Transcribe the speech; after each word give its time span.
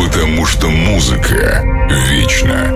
потому 0.00 0.46
что 0.46 0.68
музыка 0.68 1.62
вечна. 1.90 2.72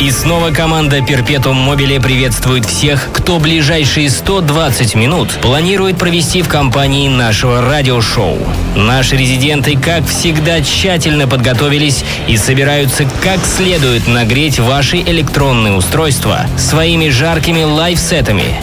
И 0.00 0.10
снова 0.10 0.50
команда 0.50 1.02
Перпетум 1.02 1.56
Мобиле 1.56 2.00
приветствует 2.00 2.64
всех, 2.64 3.08
кто 3.12 3.38
ближайшие 3.38 4.10
120 4.10 4.94
минут 4.94 5.30
планирует 5.42 5.98
провести 5.98 6.42
в 6.42 6.48
компании 6.48 7.08
нашего 7.08 7.62
радиошоу. 7.62 8.38
Наши 8.74 9.16
резиденты, 9.16 9.78
как 9.78 10.06
всегда, 10.06 10.60
тщательно 10.62 11.28
подготовились 11.28 12.04
и 12.28 12.36
собираются 12.36 13.06
как 13.22 13.44
следует 13.44 14.06
нагреть 14.06 14.58
ваши 14.58 14.98
электронные 14.98 15.74
устройства 15.74 16.46
своими 16.58 17.08
жаркими 17.08 17.62
лайфсетами. 17.62 18.56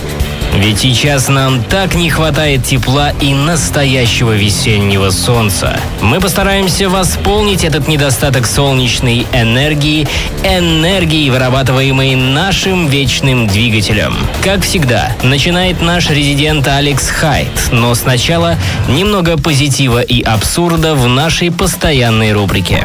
Ведь 0.57 0.79
сейчас 0.79 1.27
нам 1.27 1.63
так 1.63 1.93
не 1.93 2.09
хватает 2.09 2.63
тепла 2.63 3.11
и 3.21 3.35
настоящего 3.35 4.31
весеннего 4.31 5.11
солнца. 5.11 5.79
Мы 6.01 6.19
постараемся 6.19 6.89
восполнить 6.89 7.63
этот 7.63 7.87
недостаток 7.87 8.47
солнечной 8.47 9.27
энергии, 9.33 10.07
энергии, 10.43 11.29
вырабатываемой 11.29 12.15
нашим 12.15 12.87
вечным 12.87 13.45
двигателем. 13.45 14.15
Как 14.43 14.63
всегда, 14.63 15.11
начинает 15.21 15.83
наш 15.83 16.09
резидент 16.09 16.67
Алекс 16.67 17.07
Хайт, 17.07 17.69
но 17.71 17.93
сначала 17.93 18.55
немного 18.89 19.37
позитива 19.37 20.01
и 20.01 20.23
абсурда 20.23 20.95
в 20.95 21.07
нашей 21.07 21.51
постоянной 21.51 22.33
рубрике. 22.33 22.83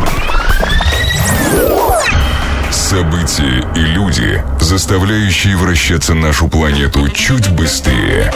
События 2.92 3.66
и 3.74 3.78
люди, 3.78 4.44
заставляющие 4.60 5.56
вращаться 5.56 6.12
нашу 6.12 6.48
планету 6.48 7.08
чуть 7.08 7.48
быстрее. 7.48 8.30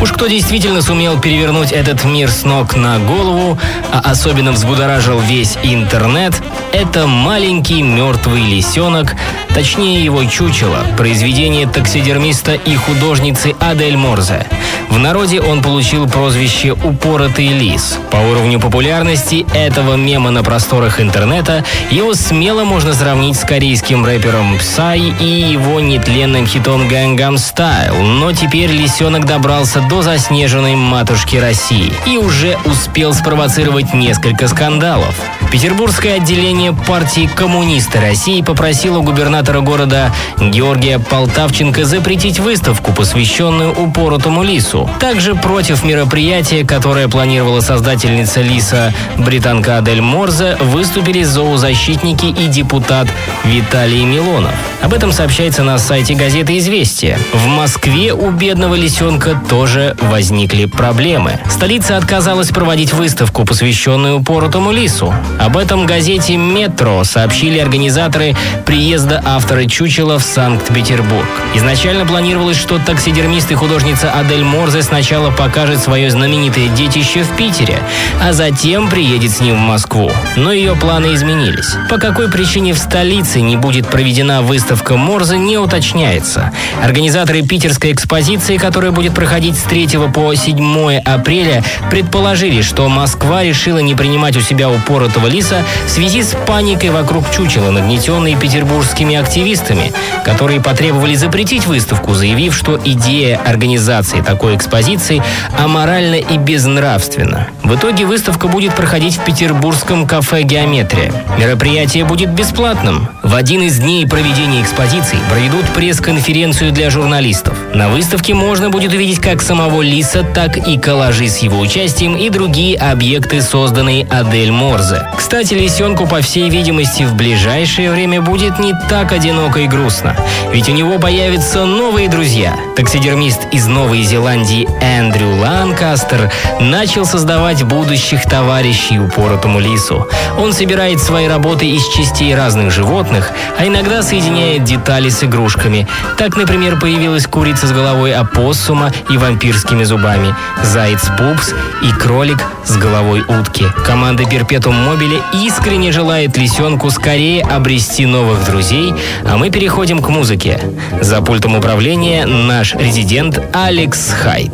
Уж 0.00 0.12
кто 0.12 0.28
действительно 0.28 0.80
сумел 0.80 1.20
перевернуть 1.20 1.72
этот 1.72 2.04
мир 2.04 2.30
с 2.30 2.44
ног 2.44 2.76
на 2.76 3.00
голову, 3.00 3.58
а 3.92 3.98
особенно 3.98 4.52
взбудоражил 4.52 5.20
весь 5.20 5.58
интернет, 5.64 6.34
это 6.72 7.08
маленький 7.08 7.82
мертвый 7.82 8.42
лисенок, 8.42 9.16
точнее 9.54 10.04
его 10.04 10.24
чучело, 10.24 10.86
произведение 10.96 11.66
таксидермиста 11.66 12.54
и 12.54 12.76
художницы 12.76 13.56
Адель 13.58 13.96
Морзе. 13.96 14.46
В 14.88 14.98
народе 14.98 15.40
он 15.40 15.62
получил 15.62 16.08
прозвище 16.08 16.72
«Упоротый 16.72 17.48
лис». 17.48 17.98
По 18.10 18.16
уровню 18.16 18.58
популярности 18.58 19.46
этого 19.54 19.96
мема 19.96 20.30
на 20.30 20.42
просторах 20.42 21.00
интернета 21.00 21.64
его 21.90 22.14
смело 22.14 22.64
можно 22.64 22.92
сравнить 22.92 23.36
с 23.36 23.44
корейским 23.44 23.79
рэпером 23.88 24.56
Psy 24.56 25.14
и 25.18 25.52
его 25.52 25.80
нетленным 25.80 26.46
хитом 26.46 26.86
Gangnam 26.86 27.34
Style, 27.34 28.00
но 28.02 28.32
теперь 28.32 28.70
лисенок 28.70 29.24
добрался 29.24 29.80
до 29.80 30.02
заснеженной 30.02 30.76
матушки 30.76 31.36
России 31.36 31.92
и 32.06 32.16
уже 32.16 32.56
успел 32.66 33.14
спровоцировать 33.14 33.92
несколько 33.94 34.48
скандалов. 34.48 35.14
Петербургское 35.50 36.16
отделение 36.16 36.72
партии 36.72 37.28
«Коммунисты 37.34 38.00
России» 38.00 38.42
попросило 38.42 39.00
губернатора 39.00 39.60
города 39.60 40.12
Георгия 40.38 40.98
Полтавченко 40.98 41.84
запретить 41.84 42.38
выставку, 42.38 42.92
посвященную 42.92 43.72
упоротому 43.72 44.42
лису. 44.42 44.88
Также 45.00 45.34
против 45.34 45.82
мероприятия, 45.82 46.64
которое 46.64 47.08
планировала 47.08 47.60
создательница 47.60 48.42
лиса 48.42 48.92
британка 49.16 49.78
Адель 49.78 50.02
Морзе, 50.02 50.56
выступили 50.60 51.22
зоозащитники 51.24 52.26
и 52.26 52.46
депутат 52.46 53.08
Виталий 53.44 53.69
Милонов. 53.72 54.52
Об 54.82 54.94
этом 54.94 55.12
сообщается 55.12 55.62
на 55.62 55.78
сайте 55.78 56.14
газеты 56.14 56.58
«Известия». 56.58 57.18
В 57.32 57.46
Москве 57.46 58.12
у 58.12 58.30
бедного 58.30 58.74
лисенка 58.74 59.40
тоже 59.48 59.94
возникли 60.00 60.64
проблемы. 60.64 61.38
Столица 61.48 61.96
отказалась 61.96 62.48
проводить 62.48 62.92
выставку, 62.92 63.44
посвященную 63.44 64.18
упоротому 64.18 64.72
лису. 64.72 65.14
Об 65.38 65.56
этом 65.56 65.86
газете 65.86 66.36
«Метро» 66.36 67.04
сообщили 67.04 67.58
организаторы 67.58 68.34
приезда 68.66 69.22
автора 69.24 69.66
чучела 69.66 70.18
в 70.18 70.22
Санкт-Петербург. 70.22 71.26
Изначально 71.54 72.04
планировалось, 72.06 72.56
что 72.56 72.78
таксидермист 72.78 73.52
и 73.52 73.54
художница 73.54 74.10
Адель 74.10 74.44
Морзе 74.44 74.82
сначала 74.82 75.30
покажет 75.30 75.80
свое 75.80 76.10
знаменитое 76.10 76.68
детище 76.68 77.22
в 77.22 77.36
Питере, 77.36 77.78
а 78.20 78.32
затем 78.32 78.88
приедет 78.88 79.30
с 79.30 79.40
ним 79.40 79.56
в 79.56 79.60
Москву. 79.60 80.10
Но 80.36 80.52
ее 80.52 80.74
планы 80.74 81.14
изменились. 81.14 81.76
По 81.88 81.98
какой 81.98 82.30
причине 82.30 82.72
в 82.72 82.78
столице 82.78 83.40
не 83.40 83.59
будет 83.60 83.86
проведена 83.86 84.42
выставка 84.42 84.96
Морзе, 84.96 85.38
не 85.38 85.58
уточняется. 85.58 86.52
Организаторы 86.82 87.42
питерской 87.42 87.92
экспозиции, 87.92 88.56
которая 88.56 88.90
будет 88.90 89.14
проходить 89.14 89.56
с 89.56 89.62
3 89.62 89.88
по 90.12 90.34
7 90.34 90.96
апреля, 91.04 91.62
предположили, 91.90 92.62
что 92.62 92.88
Москва 92.88 93.44
решила 93.44 93.78
не 93.78 93.94
принимать 93.94 94.36
у 94.36 94.40
себя 94.40 94.70
упоротого 94.70 95.26
лиса 95.26 95.62
в 95.86 95.90
связи 95.90 96.22
с 96.22 96.34
паникой 96.46 96.90
вокруг 96.90 97.30
чучела, 97.30 97.70
нагнетенной 97.70 98.34
петербургскими 98.34 99.14
активистами, 99.14 99.92
которые 100.24 100.60
потребовали 100.60 101.14
запретить 101.14 101.66
выставку, 101.66 102.14
заявив, 102.14 102.54
что 102.54 102.80
идея 102.84 103.38
организации 103.44 104.20
такой 104.20 104.56
экспозиции 104.56 105.22
аморальна 105.58 106.16
и 106.16 106.38
безнравственна. 106.38 107.48
В 107.62 107.76
итоге 107.76 108.06
выставка 108.06 108.48
будет 108.48 108.74
проходить 108.74 109.16
в 109.16 109.24
петербургском 109.24 110.06
кафе 110.06 110.42
«Геометрия». 110.42 111.12
Мероприятие 111.38 112.04
будет 112.04 112.30
бесплатным. 112.30 113.08
В 113.22 113.34
один 113.40 113.62
из 113.62 113.78
дней 113.78 114.06
проведения 114.06 114.60
экспозиции 114.60 115.16
проведут 115.30 115.64
пресс-конференцию 115.70 116.72
для 116.72 116.90
журналистов. 116.90 117.56
На 117.72 117.88
выставке 117.88 118.34
можно 118.34 118.68
будет 118.68 118.92
увидеть 118.92 119.18
как 119.18 119.40
самого 119.40 119.80
Лиса, 119.80 120.22
так 120.22 120.58
и 120.58 120.78
коллажи 120.78 121.26
с 121.26 121.38
его 121.38 121.58
участием 121.58 122.18
и 122.18 122.28
другие 122.28 122.76
объекты, 122.76 123.40
созданные 123.40 124.06
Адель 124.10 124.50
Морзе. 124.50 125.08
Кстати, 125.16 125.54
лисенку, 125.54 126.06
по 126.06 126.20
всей 126.20 126.50
видимости, 126.50 127.04
в 127.04 127.14
ближайшее 127.14 127.90
время 127.90 128.20
будет 128.20 128.58
не 128.58 128.74
так 128.90 129.10
одиноко 129.10 129.60
и 129.60 129.66
грустно. 129.66 130.14
Ведь 130.52 130.68
у 130.68 130.72
него 130.72 130.98
появятся 130.98 131.64
новые 131.64 132.10
друзья. 132.10 132.54
Таксидермист 132.76 133.40
из 133.52 133.66
Новой 133.66 134.02
Зеландии 134.02 134.68
Эндрю 134.82 135.36
Ланкастер 135.36 136.30
начал 136.60 137.06
создавать 137.06 137.62
будущих 137.62 138.22
товарищей 138.24 138.98
упоротому 138.98 139.60
лису. 139.60 140.06
Он 140.38 140.52
собирает 140.52 141.00
свои 141.00 141.26
работы 141.26 141.66
из 141.66 141.88
частей 141.88 142.34
разных 142.34 142.70
животных, 142.70 143.29
а 143.58 143.66
иногда 143.66 144.02
соединяет 144.02 144.64
детали 144.64 145.08
с 145.08 145.22
игрушками. 145.22 145.86
Так, 146.16 146.36
например, 146.36 146.78
появилась 146.78 147.26
курица 147.26 147.66
с 147.66 147.72
головой 147.72 148.14
опоссума 148.14 148.92
и 149.10 149.16
вампирскими 149.16 149.84
зубами, 149.84 150.34
заяц 150.62 151.02
Пупс 151.18 151.54
и 151.82 151.90
кролик 151.92 152.38
с 152.64 152.76
головой 152.76 153.22
утки. 153.22 153.66
Команда 153.84 154.24
Перпетум 154.24 154.74
Мобиле 154.74 155.20
искренне 155.32 155.92
желает 155.92 156.36
лисенку 156.36 156.90
скорее 156.90 157.42
обрести 157.42 158.06
новых 158.06 158.44
друзей, 158.44 158.94
а 159.24 159.36
мы 159.36 159.50
переходим 159.50 160.00
к 160.00 160.08
музыке. 160.08 160.60
За 161.00 161.20
пультом 161.20 161.56
управления 161.56 162.26
наш 162.26 162.74
резидент 162.74 163.40
Алекс 163.52 164.10
Хайт. 164.10 164.52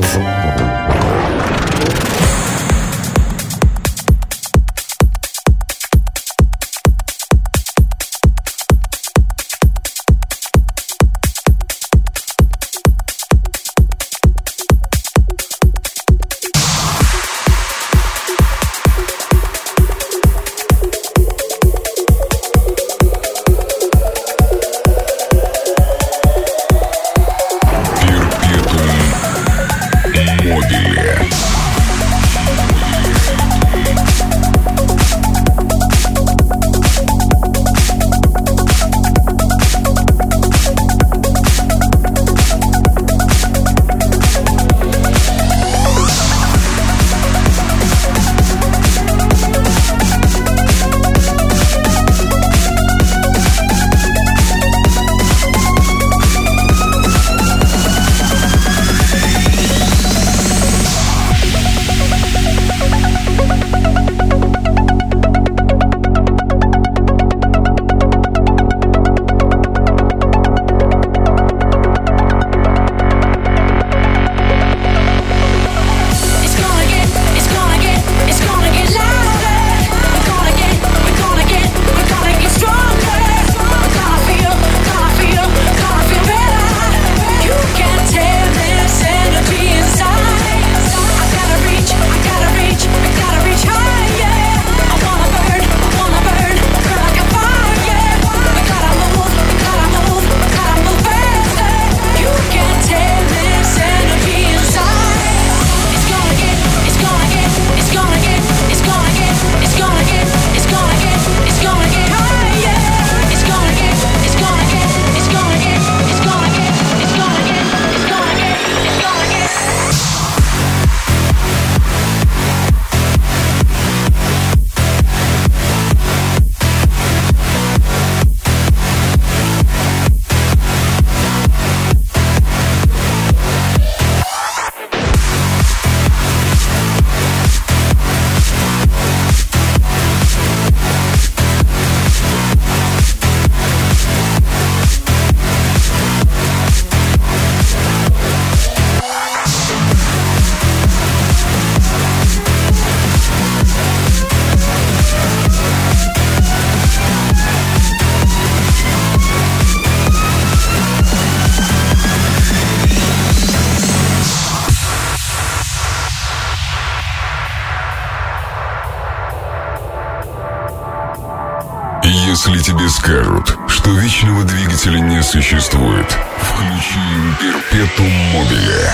Что 173.87 173.95
вечного 174.01 174.43
двигателя 174.43 174.99
не 174.99 175.23
существует, 175.23 176.07
включи 176.39 176.99
перпетум 177.41 178.11
мобиле. 178.33 178.91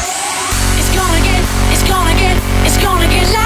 It's 0.77 0.95
gonna 0.95 1.19
get, 1.25 1.43
it's 1.73 1.83
gonna 1.89 2.15
get, 2.19 2.37
it's 2.67 2.77
gonna 2.77 3.09
get 3.09 3.42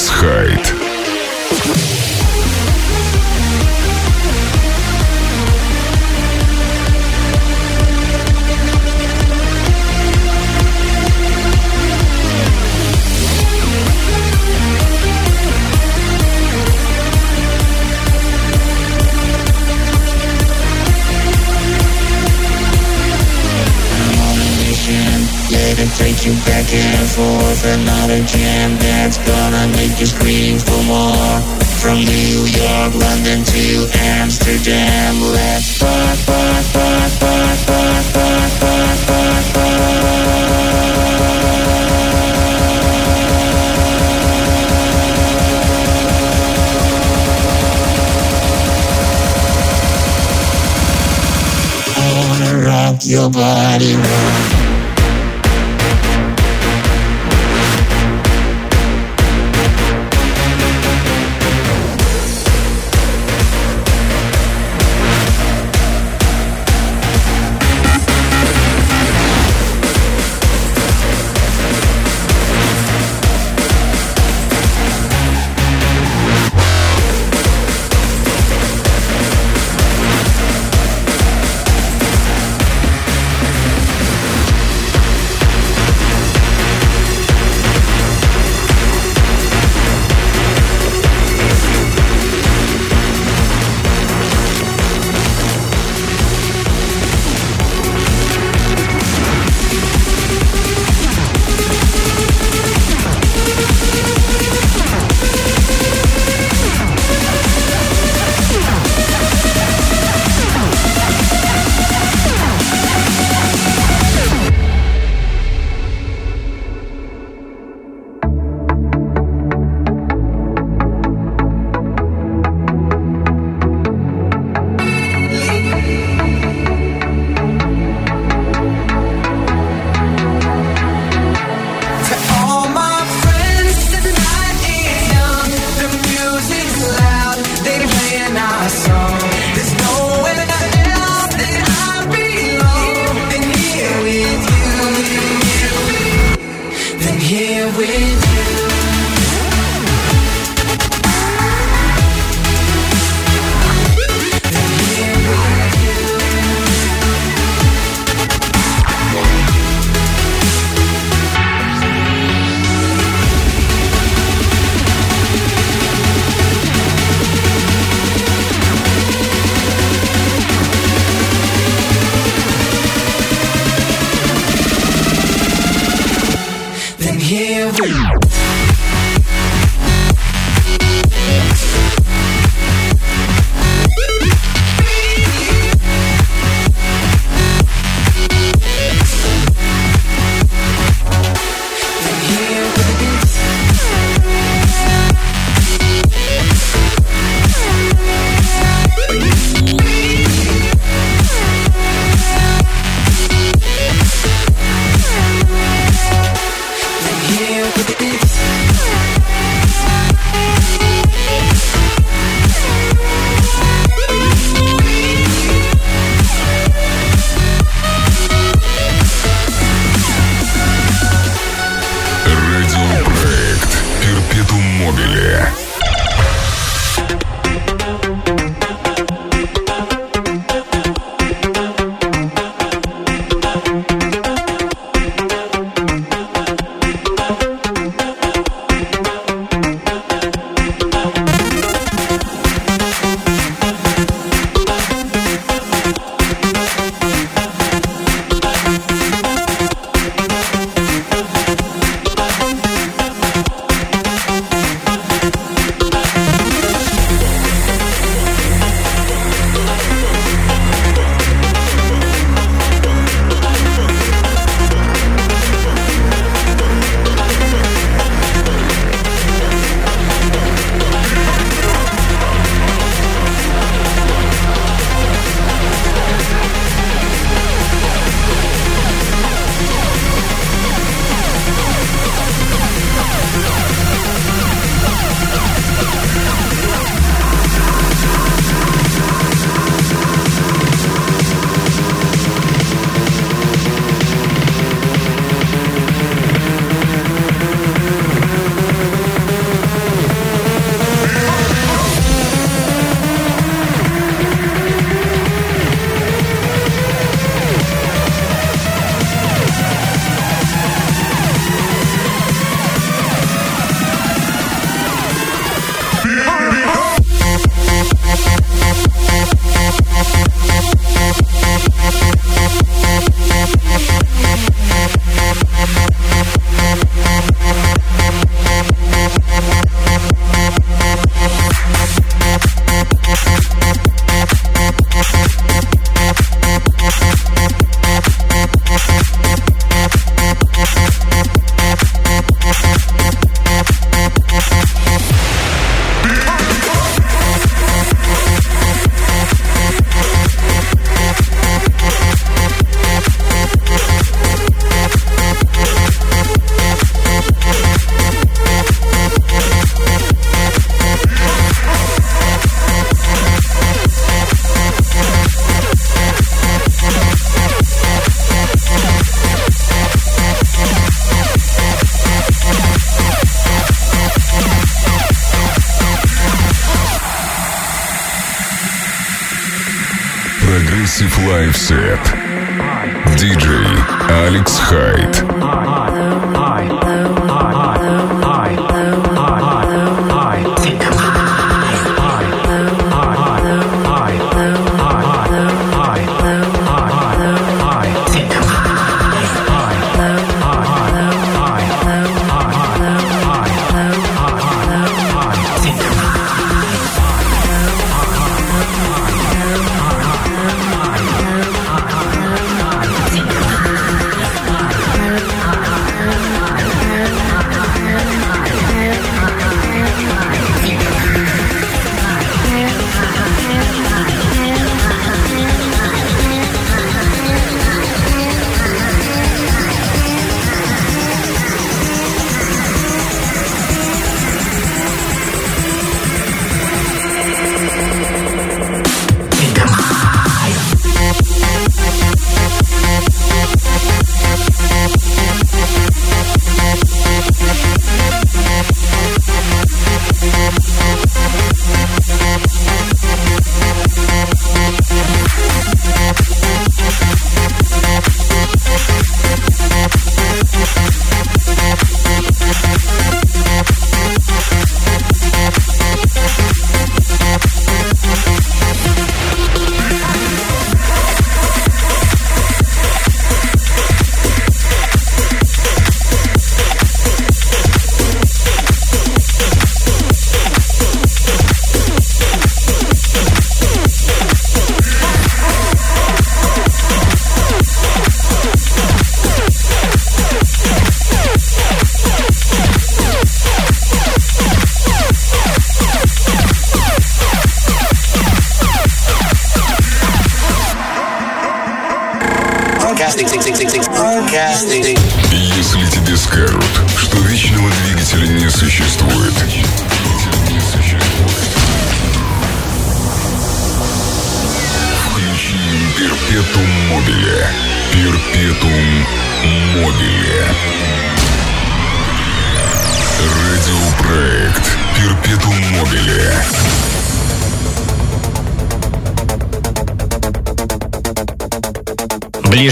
Алекс 0.00 0.08
Хайт. 0.08 0.74
Let 25.48 25.78
it 25.78 25.90
take 25.96 26.24
you 26.24 26.32
back 26.44 26.72
and 26.72 27.08
forth 27.08 27.64
Another 27.66 28.24
jam 28.24 28.78
that's 29.01 29.17
gonna 29.17 29.67
make 29.77 29.99
you 29.99 30.05
scream 30.05 30.59
for 30.59 30.81
more. 30.83 31.41
From 31.81 31.97
New 32.05 32.45
York, 32.45 32.93
London 32.93 33.43
to 33.43 33.89
Amsterdam, 33.97 35.19
let's 35.19 35.79
fuck, 35.79 36.17
fuck, 36.27 36.63
fuck, 36.73 37.11
fuck, 37.19 37.51
your 53.03 53.29
body 53.29 53.95
rock. 53.95 54.70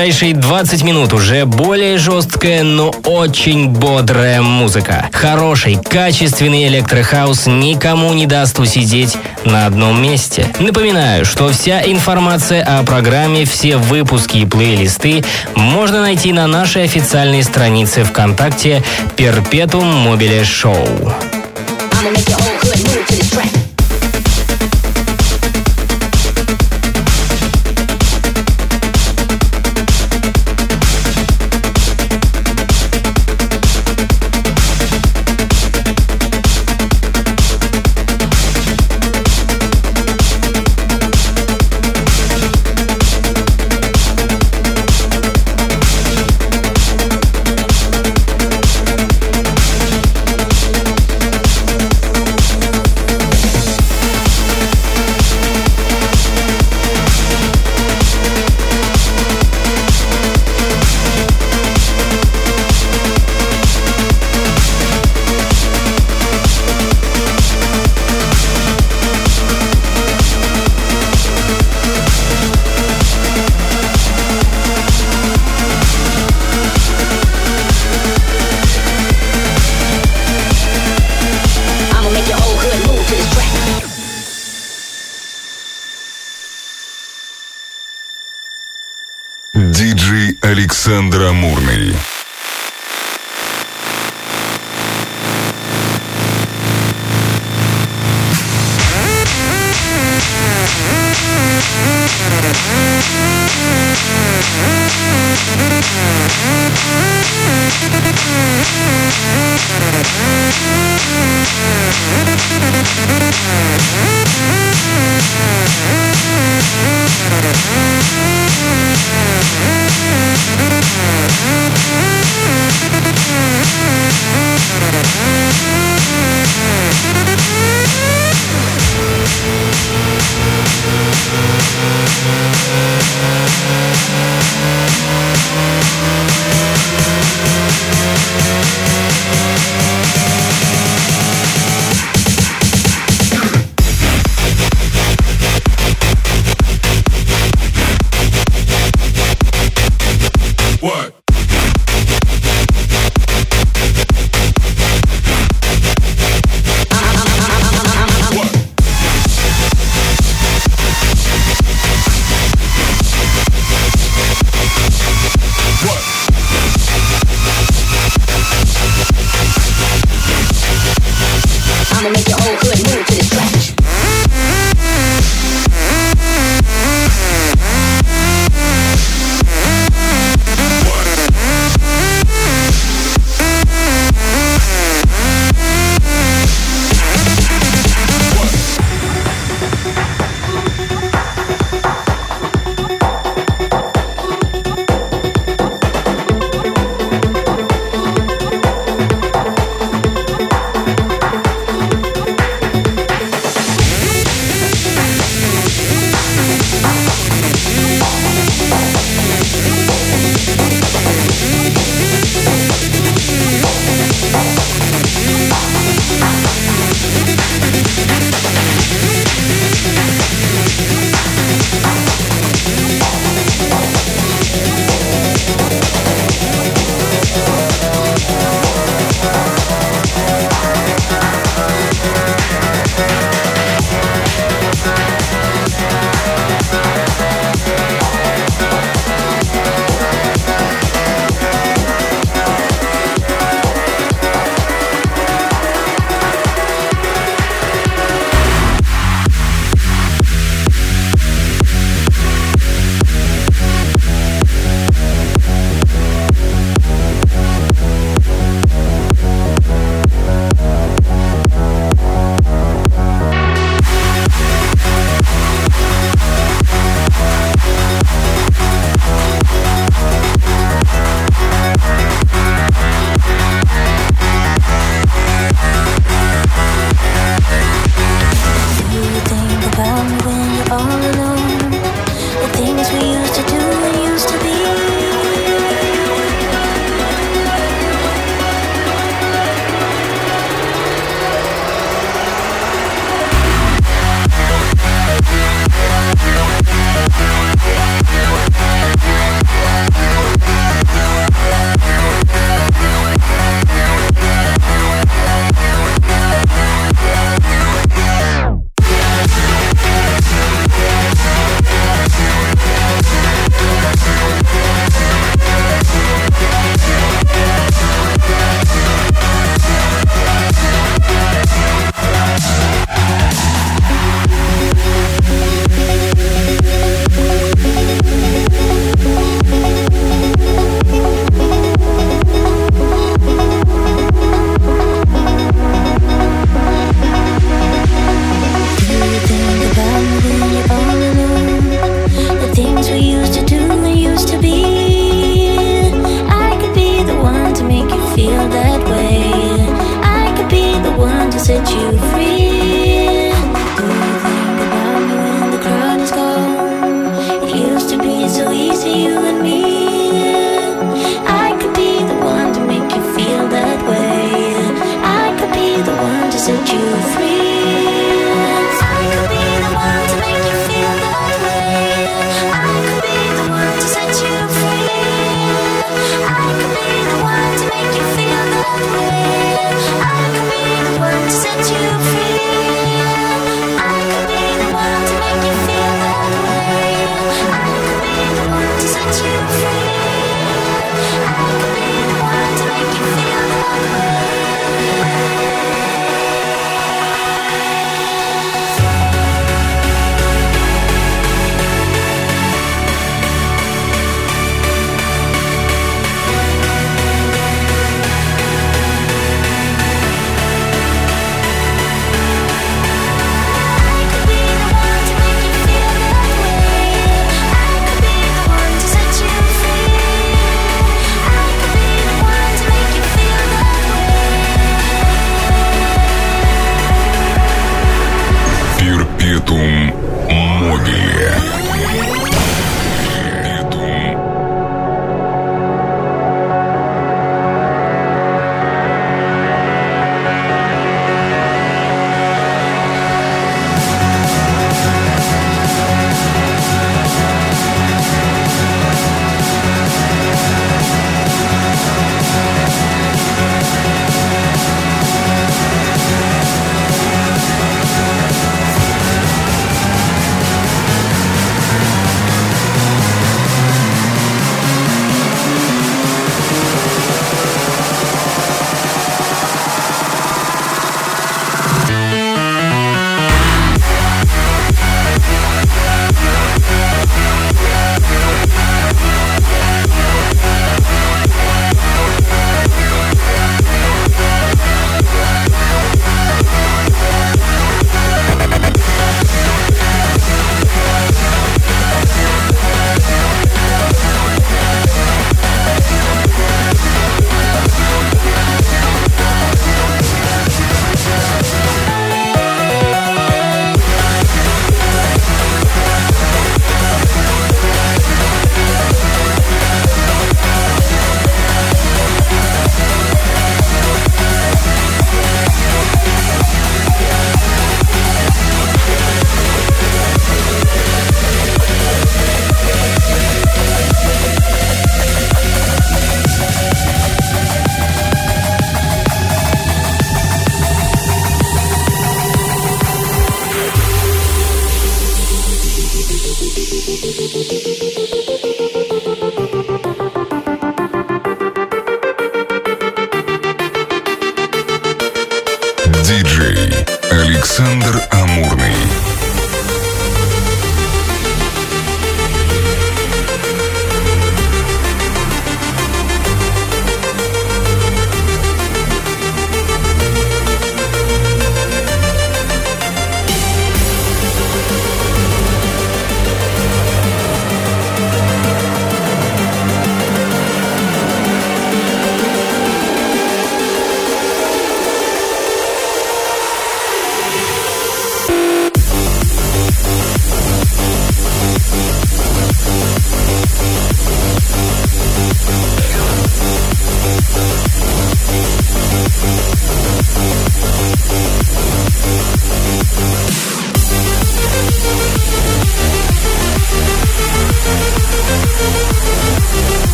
Ближайшие 0.00 0.32
20 0.32 0.82
минут 0.82 1.12
уже 1.12 1.44
более 1.44 1.98
жесткая, 1.98 2.62
но 2.62 2.88
очень 3.04 3.68
бодрая 3.68 4.40
музыка. 4.40 5.10
Хороший, 5.12 5.76
качественный 5.76 6.66
электрохаус 6.68 7.44
никому 7.46 8.14
не 8.14 8.24
даст 8.24 8.58
усидеть 8.58 9.18
на 9.44 9.66
одном 9.66 10.02
месте. 10.02 10.46
Напоминаю, 10.58 11.26
что 11.26 11.50
вся 11.50 11.82
информация 11.82 12.64
о 12.64 12.82
программе, 12.82 13.44
все 13.44 13.76
выпуски 13.76 14.38
и 14.38 14.46
плейлисты 14.46 15.22
можно 15.54 16.00
найти 16.00 16.32
на 16.32 16.46
нашей 16.46 16.84
официальной 16.84 17.42
странице 17.42 18.02
ВКонтакте 18.02 18.82
Perpetuum 19.18 20.06
Mobile 20.06 20.44
Show. 20.44 21.12
I'ma 21.92 22.10
make 22.10 22.26
your 22.26 22.38
whole 22.38 22.56
hood 22.62 22.82
move 22.86 23.06
to 23.06 23.16
this 23.16 23.30
track. 23.30 23.69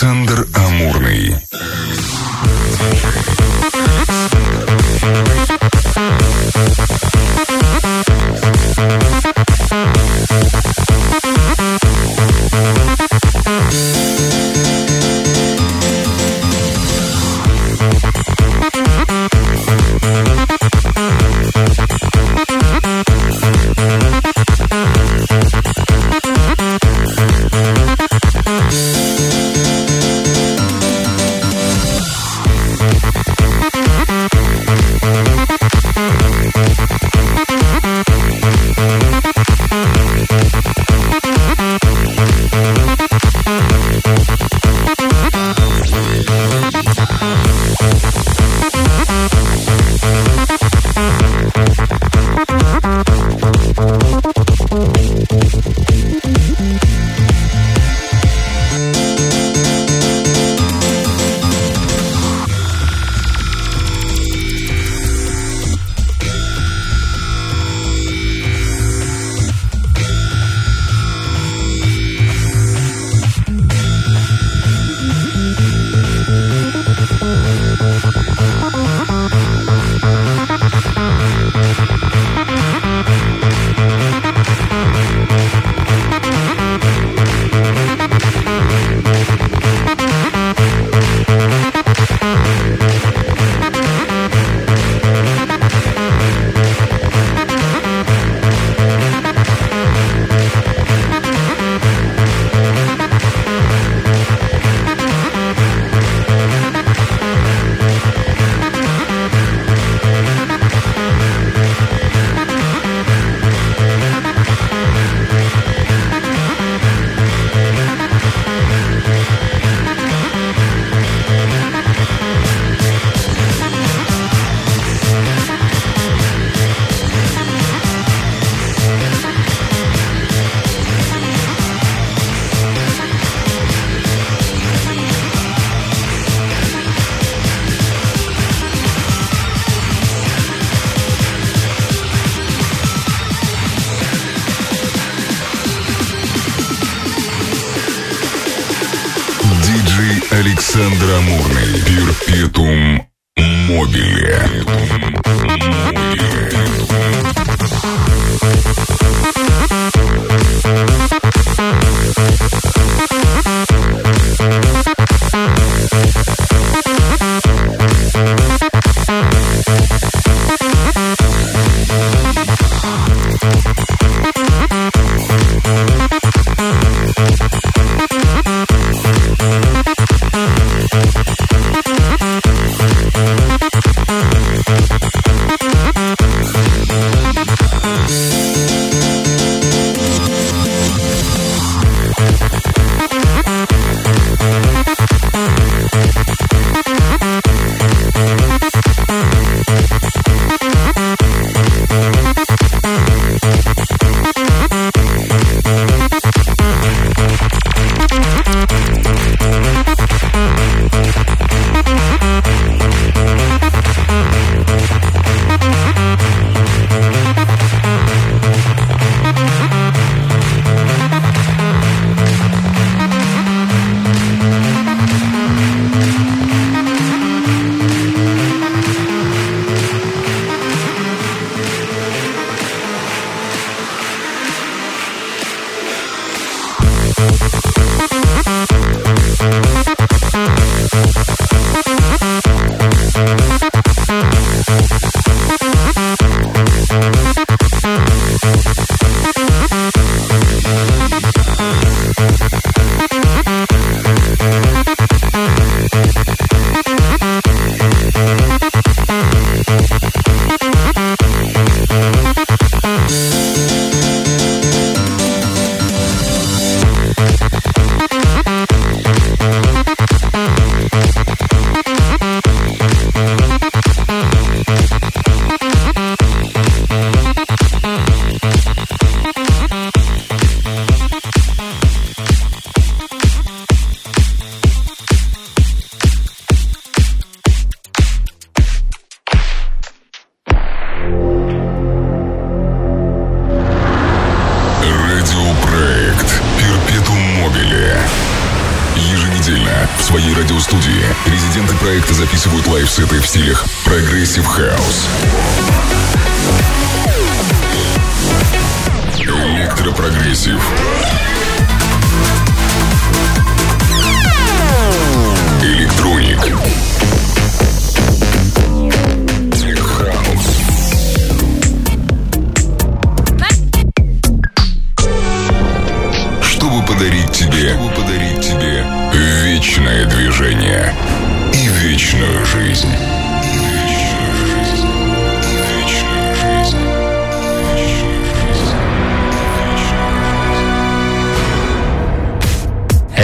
Александр 0.00 0.46
Амурный. 0.54 1.49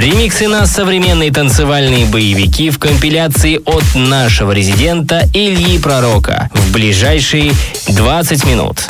Ремиксы 0.07 0.47
на 0.47 0.67
современные 0.67 1.33
танцевальные 1.33 2.07
боевики 2.07 2.71
в 2.71 2.79
компиляции 2.79 3.61
от 3.67 3.83
нашего 3.97 4.53
резидента 4.53 5.29
Ильи 5.35 5.81
Пророка 5.81 6.49
в 6.55 6.73
ближайшие 6.73 7.51
20 7.89 8.47
минут. 8.47 8.87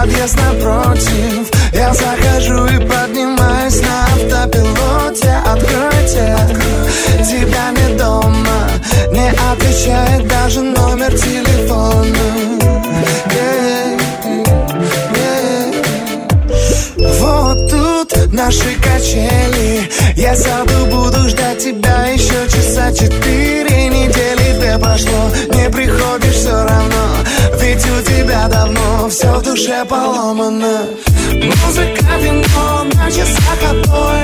Подъезд 0.00 0.36
напротив. 0.36 1.50
Я 1.72 1.92
захожу 1.92 2.66
и 2.66 2.78
поднимаюсь 2.78 3.80
на 3.80 4.04
автопилоте. 4.04 5.34
Откройте, 5.44 6.36
тебя 7.24 7.70
не 7.76 7.96
дома. 7.96 8.60
Не 9.12 9.30
отвечает 9.30 10.28
даже 10.28 10.60
номер 10.60 11.12
телефона. 11.12 12.16
Yeah, 13.34 14.00
yeah. 14.88 15.48
Вот 17.20 17.70
тут 17.70 18.32
наши 18.32 18.74
качели. 18.80 19.90
Я 20.16 20.34
сяду, 20.36 20.86
буду 20.90 21.28
ждать 21.28 21.58
тебя 21.58 22.06
еще 22.06 22.48
часа 22.48 22.92
четыре. 22.92 23.88
Недели 23.88 24.58
две 24.58 24.78
прошло, 24.78 25.30
не 25.54 25.68
приходишь 25.70 26.34
все 26.34 26.52
равно 26.52 26.88
Ведь 27.60 27.84
у 27.86 28.02
тебя 28.02 28.48
давно 28.48 29.08
все 29.08 29.32
в 29.38 29.42
душе 29.42 29.84
поломано. 29.84 30.86
Музыка, 31.32 32.04
вино, 32.20 32.84
на 32.94 33.10
часах 33.10 33.60
отбой 33.70 34.22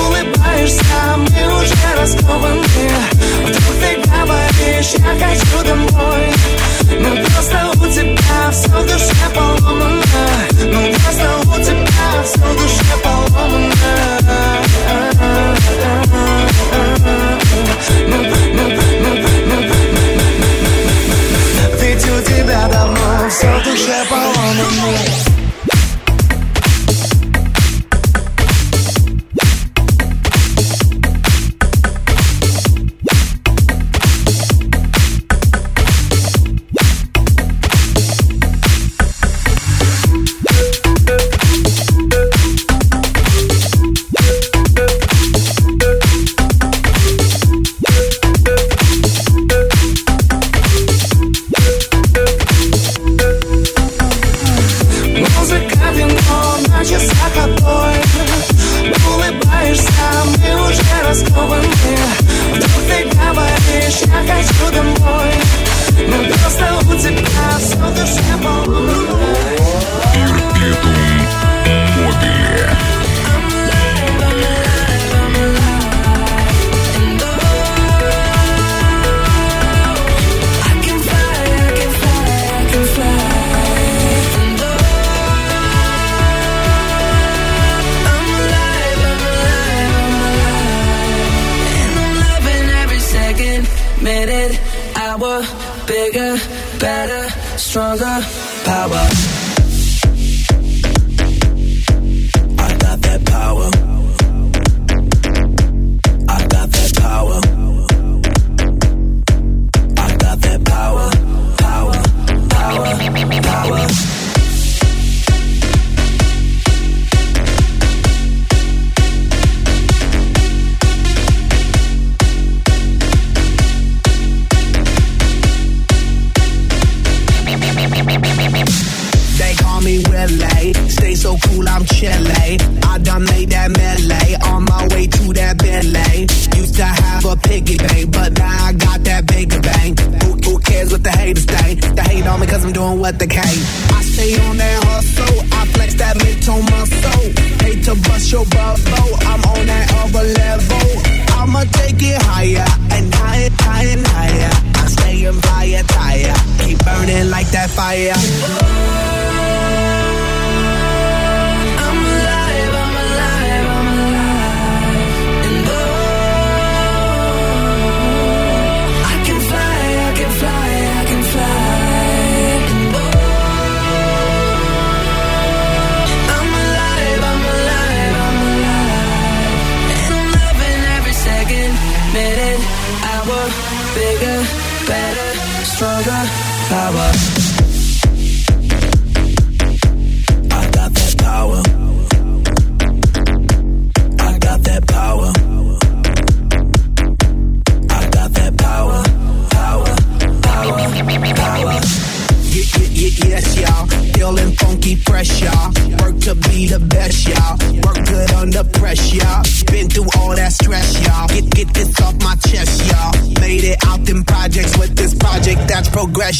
Улыбаешься, 0.00 0.84
мы 1.16 1.62
уже 1.62 1.74
раскованы 1.96 2.62
Вдруг 3.42 3.74
ты 3.80 4.10
говоришь, 4.10 4.94
я 4.98 5.26
хочу 5.26 5.64
домой 5.64 6.32
Ну 6.98 7.10
просто 7.24 7.58
у 7.80 7.86
тебя 7.92 8.50
все 8.50 8.68
в 8.68 8.86
душе 8.86 9.14
поломано. 9.34 10.02
Ну 10.64 10.92
просто 10.94 11.26
у 11.48 11.62
тебя 11.62 12.22
все 12.24 12.38
в 12.38 12.56
душе 12.60 12.94
поломано. 13.02 13.74
Ну, 18.06 18.43
давно 23.42 23.60
все 23.60 23.60
в 23.60 23.64
душе 23.64 25.33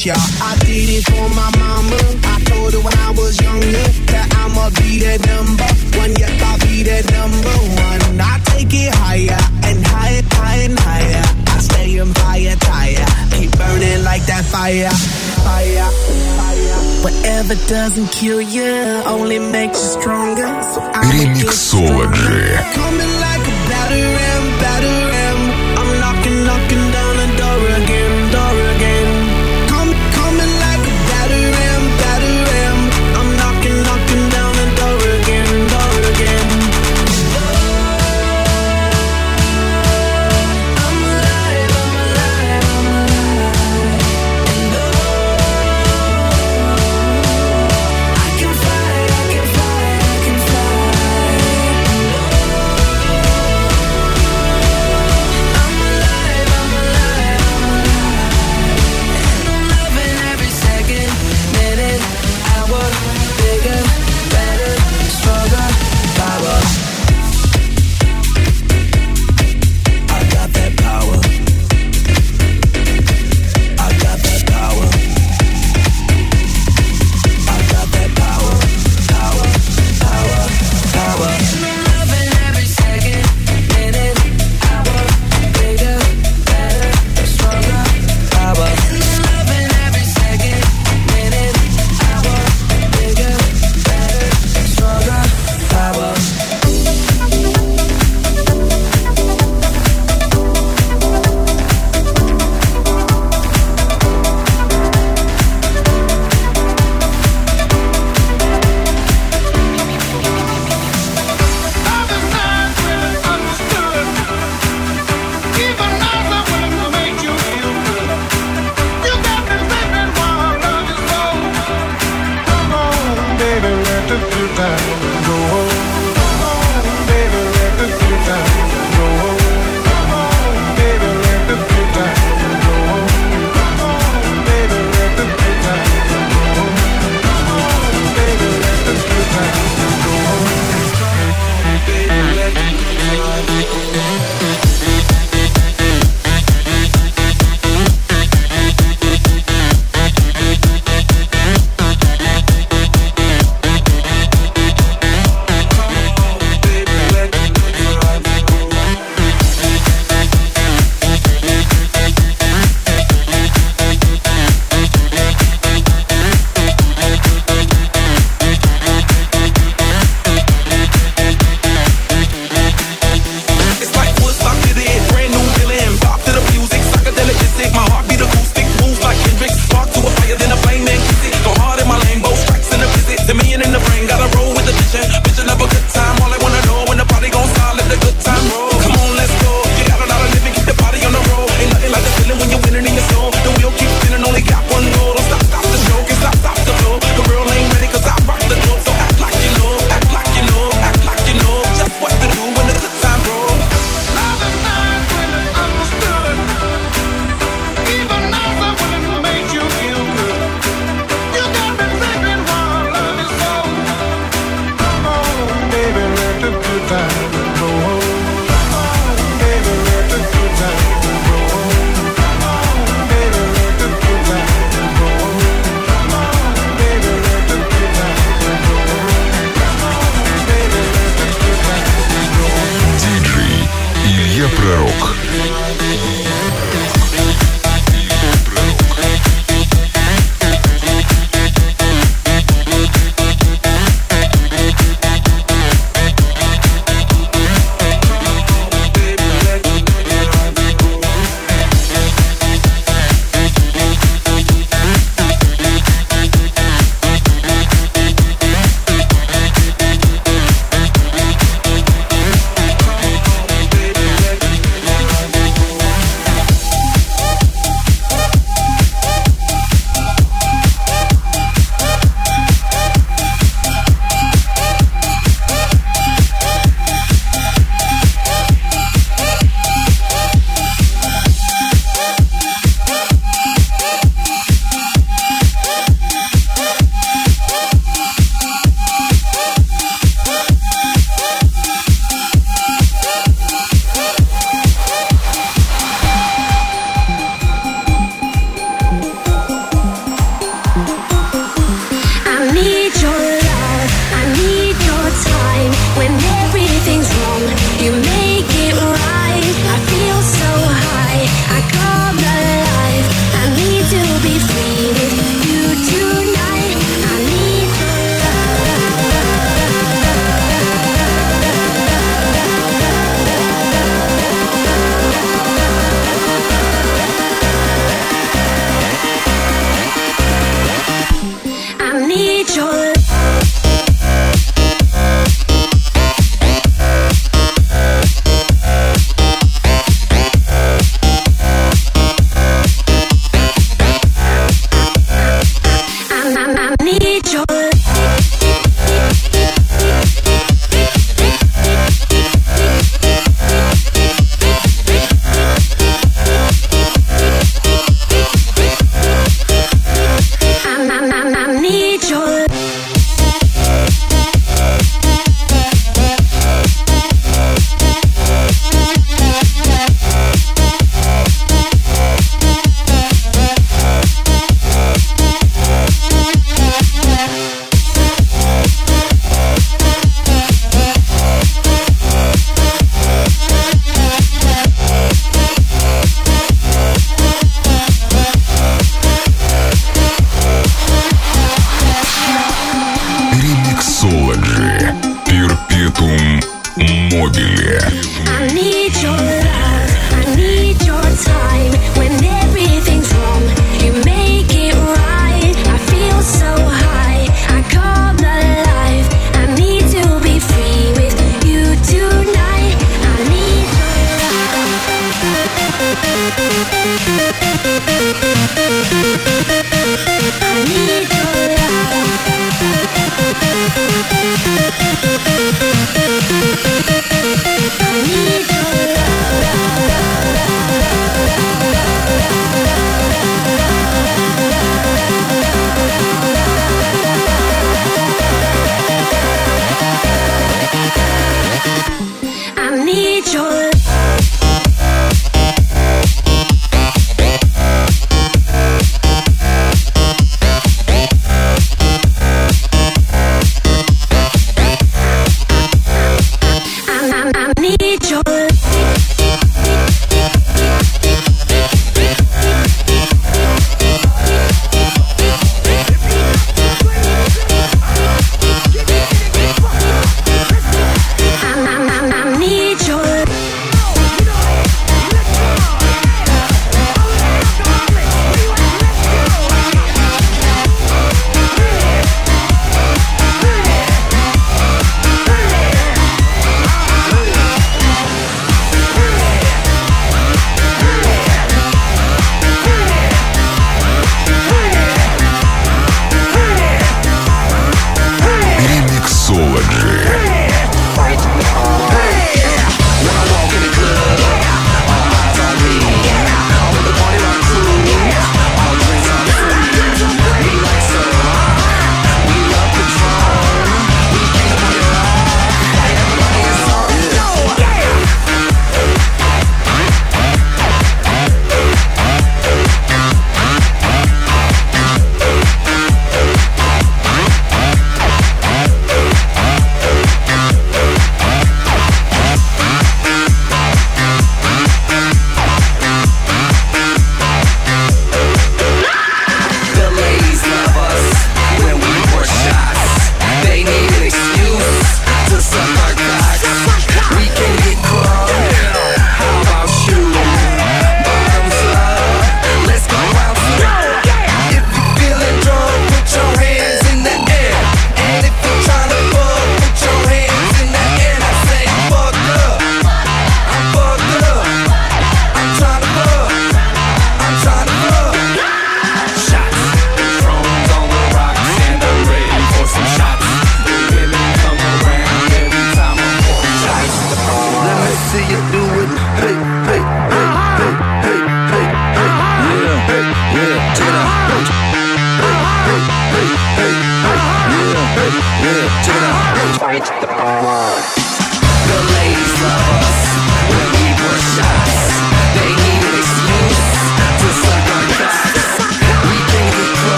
this, 0.00 0.06
y'all. 0.06 0.16
I 0.42 0.56
did 0.60 0.88
it 0.88 1.04
for 1.04 1.28
my 1.34 1.50
mama. 1.58 1.98
I 2.24 2.40
told 2.44 2.72
her 2.72 2.80
when 2.80 2.96
I 2.98 3.10
was 3.10 3.38
younger 3.40 3.88
that 4.12 4.28
I'ma 4.36 4.70
be 4.80 4.98
the 5.00 5.18
number 5.26 5.64
one. 5.98 6.12
Yes, 6.16 6.42
I'll 6.42 6.58
be 6.58 6.82
the 6.82 7.02
number 7.12 7.56
one. 7.82 8.20
I 8.20 8.38
take 8.44 8.72
it 8.72 8.94
higher 8.94 9.38
and 9.64 9.86
higher, 9.86 10.22
higher 10.32 10.64
and 10.64 10.78
higher. 10.78 11.24
I 11.46 11.58
stay 11.60 11.98
in 11.98 12.12
fire 12.14 12.56
tire, 12.56 13.06
keep 13.32 13.50
burning 13.56 14.04
like 14.04 14.24
that 14.26 14.44
fire, 14.44 14.90
fire. 15.44 15.90
Whatever 17.02 17.54
doesn't 17.66 18.12
kill 18.12 18.40
you 18.40 19.02
only 19.06 19.38
makes 19.38 19.82
you 19.82 19.90
stronger. 20.00 20.62
So 20.62 20.80
Remixology. 20.80 23.19